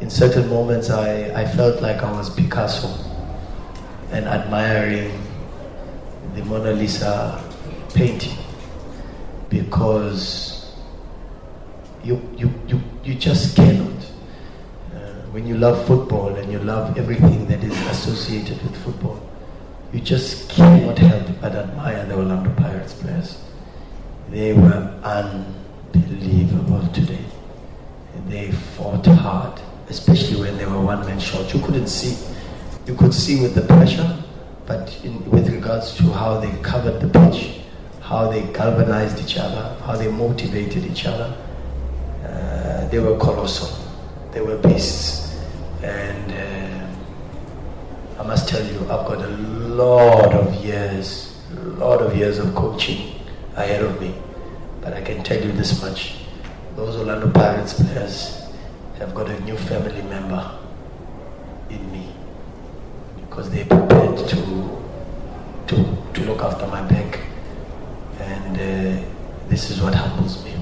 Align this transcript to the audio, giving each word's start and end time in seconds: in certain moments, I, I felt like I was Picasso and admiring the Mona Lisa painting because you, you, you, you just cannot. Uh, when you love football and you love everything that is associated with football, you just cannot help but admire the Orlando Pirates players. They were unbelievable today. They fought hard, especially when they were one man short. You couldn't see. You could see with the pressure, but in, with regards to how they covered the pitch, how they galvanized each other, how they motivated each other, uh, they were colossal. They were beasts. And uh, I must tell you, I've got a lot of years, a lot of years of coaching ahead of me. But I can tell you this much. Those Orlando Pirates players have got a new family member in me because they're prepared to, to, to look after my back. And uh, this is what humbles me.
in 0.00 0.10
certain 0.10 0.48
moments, 0.48 0.90
I, 0.90 1.30
I 1.34 1.46
felt 1.46 1.80
like 1.82 2.02
I 2.02 2.12
was 2.12 2.28
Picasso 2.30 2.88
and 4.12 4.26
admiring 4.26 5.10
the 6.34 6.44
Mona 6.44 6.72
Lisa 6.72 7.42
painting 7.94 8.36
because 9.48 10.74
you, 12.04 12.20
you, 12.36 12.52
you, 12.68 12.80
you 13.04 13.14
just 13.14 13.56
cannot. 13.56 14.04
Uh, 14.94 14.98
when 15.32 15.46
you 15.46 15.56
love 15.56 15.86
football 15.86 16.34
and 16.36 16.52
you 16.52 16.58
love 16.58 16.96
everything 16.98 17.46
that 17.46 17.64
is 17.64 17.76
associated 17.86 18.62
with 18.62 18.76
football, 18.84 19.20
you 19.92 20.00
just 20.00 20.50
cannot 20.50 20.98
help 20.98 21.26
but 21.40 21.52
admire 21.54 22.04
the 22.06 22.14
Orlando 22.16 22.50
Pirates 22.54 22.92
players. 22.94 23.42
They 24.30 24.52
were 24.52 24.92
unbelievable 25.02 26.86
today. 26.92 27.24
They 28.28 28.50
fought 28.50 29.06
hard, 29.06 29.60
especially 29.88 30.40
when 30.40 30.56
they 30.58 30.66
were 30.66 30.80
one 30.80 31.00
man 31.06 31.18
short. 31.18 31.52
You 31.54 31.60
couldn't 31.60 31.88
see. 31.88 32.16
You 32.86 32.94
could 32.94 33.14
see 33.14 33.40
with 33.40 33.54
the 33.54 33.62
pressure, 33.62 34.22
but 34.66 34.98
in, 35.04 35.28
with 35.30 35.48
regards 35.48 35.94
to 35.96 36.04
how 36.04 36.38
they 36.38 36.50
covered 36.62 37.00
the 37.00 37.08
pitch, 37.08 37.60
how 38.00 38.30
they 38.30 38.42
galvanized 38.52 39.20
each 39.20 39.36
other, 39.38 39.76
how 39.84 39.96
they 39.96 40.10
motivated 40.10 40.84
each 40.84 41.06
other, 41.06 41.36
uh, 42.24 42.88
they 42.88 42.98
were 42.98 43.18
colossal. 43.18 43.68
They 44.32 44.40
were 44.40 44.56
beasts. 44.58 45.36
And 45.82 46.32
uh, 46.32 48.22
I 48.22 48.26
must 48.26 48.48
tell 48.48 48.64
you, 48.64 48.80
I've 48.82 49.06
got 49.06 49.18
a 49.24 49.28
lot 49.28 50.32
of 50.32 50.64
years, 50.64 51.40
a 51.56 51.60
lot 51.60 52.00
of 52.00 52.16
years 52.16 52.38
of 52.38 52.54
coaching 52.54 53.14
ahead 53.56 53.82
of 53.82 54.00
me. 54.00 54.14
But 54.80 54.94
I 54.94 55.02
can 55.02 55.22
tell 55.24 55.42
you 55.42 55.52
this 55.52 55.82
much. 55.82 56.18
Those 56.76 56.96
Orlando 56.96 57.30
Pirates 57.30 57.74
players 57.74 58.45
have 58.98 59.14
got 59.14 59.28
a 59.28 59.38
new 59.40 59.56
family 59.56 60.02
member 60.02 60.58
in 61.68 61.92
me 61.92 62.12
because 63.20 63.50
they're 63.50 63.66
prepared 63.66 64.16
to, 64.28 64.36
to, 65.66 65.98
to 66.14 66.20
look 66.22 66.40
after 66.40 66.66
my 66.66 66.82
back. 66.88 67.20
And 68.18 68.56
uh, 68.56 69.04
this 69.48 69.70
is 69.70 69.82
what 69.82 69.94
humbles 69.94 70.42
me. 70.44 70.54